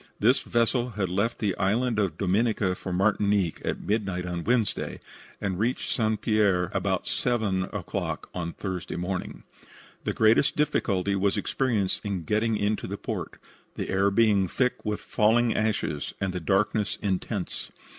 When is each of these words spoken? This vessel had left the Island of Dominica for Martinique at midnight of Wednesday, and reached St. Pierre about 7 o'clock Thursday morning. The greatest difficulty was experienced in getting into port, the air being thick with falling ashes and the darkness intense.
This 0.19 0.39
vessel 0.39 0.89
had 0.97 1.09
left 1.09 1.37
the 1.37 1.55
Island 1.59 1.99
of 1.99 2.17
Dominica 2.17 2.73
for 2.73 2.91
Martinique 2.91 3.61
at 3.63 3.81
midnight 3.81 4.25
of 4.25 4.47
Wednesday, 4.47 4.99
and 5.39 5.59
reached 5.59 5.91
St. 5.91 6.19
Pierre 6.19 6.71
about 6.73 7.07
7 7.07 7.65
o'clock 7.65 8.27
Thursday 8.57 8.95
morning. 8.95 9.43
The 10.03 10.13
greatest 10.13 10.55
difficulty 10.55 11.15
was 11.15 11.37
experienced 11.37 12.03
in 12.03 12.23
getting 12.23 12.57
into 12.57 12.87
port, 12.97 13.37
the 13.75 13.89
air 13.89 14.09
being 14.09 14.47
thick 14.47 14.83
with 14.83 15.01
falling 15.01 15.53
ashes 15.55 16.15
and 16.19 16.33
the 16.33 16.39
darkness 16.39 16.97
intense. 17.03 17.69